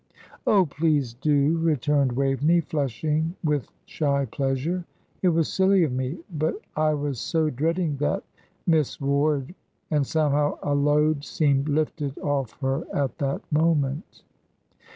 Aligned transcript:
"Oh, 0.47 0.65
please 0.65 1.13
do," 1.13 1.59
returned 1.59 2.13
Waveney, 2.13 2.61
flushing 2.61 3.35
with 3.43 3.69
shy 3.85 4.25
pleasure. 4.25 4.83
"It 5.21 5.29
was 5.29 5.47
silly 5.47 5.83
of 5.83 5.91
me, 5.91 6.17
but 6.31 6.59
I 6.75 6.95
was 6.95 7.19
so 7.19 7.51
dreading 7.51 7.97
that 7.97 8.23
'Miss 8.65 8.99
Ward;'" 8.99 9.53
and 9.91 10.03
somehow 10.07 10.57
a 10.63 10.73
load 10.73 11.23
seemed 11.23 11.69
lifted 11.69 12.17
off 12.17 12.57
her 12.61 12.83
at 12.91 13.19
that 13.19 13.43
moment. 13.51 14.23